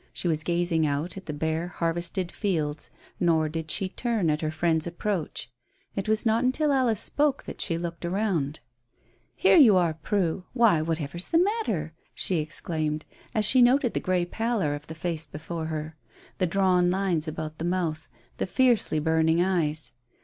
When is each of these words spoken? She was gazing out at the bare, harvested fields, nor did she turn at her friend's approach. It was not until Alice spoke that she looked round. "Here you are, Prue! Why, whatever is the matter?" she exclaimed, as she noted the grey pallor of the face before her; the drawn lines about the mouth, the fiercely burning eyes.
She 0.11 0.27
was 0.27 0.41
gazing 0.43 0.87
out 0.87 1.15
at 1.15 1.27
the 1.27 1.31
bare, 1.33 1.67
harvested 1.67 2.31
fields, 2.31 2.89
nor 3.19 3.47
did 3.47 3.69
she 3.69 3.87
turn 3.87 4.31
at 4.31 4.41
her 4.41 4.49
friend's 4.49 4.87
approach. 4.87 5.51
It 5.95 6.09
was 6.09 6.25
not 6.25 6.43
until 6.43 6.71
Alice 6.73 6.99
spoke 6.99 7.43
that 7.43 7.61
she 7.61 7.77
looked 7.77 8.03
round. 8.03 8.61
"Here 9.35 9.57
you 9.57 9.77
are, 9.77 9.93
Prue! 9.93 10.43
Why, 10.53 10.81
whatever 10.81 11.17
is 11.17 11.27
the 11.27 11.37
matter?" 11.37 11.93
she 12.15 12.37
exclaimed, 12.37 13.05
as 13.35 13.45
she 13.45 13.61
noted 13.61 13.93
the 13.93 13.99
grey 13.99 14.25
pallor 14.25 14.73
of 14.73 14.87
the 14.87 14.95
face 14.95 15.27
before 15.27 15.67
her; 15.67 15.95
the 16.39 16.47
drawn 16.47 16.89
lines 16.89 17.27
about 17.27 17.59
the 17.59 17.65
mouth, 17.65 18.09
the 18.37 18.47
fiercely 18.47 18.97
burning 18.97 19.39
eyes. 19.39 19.93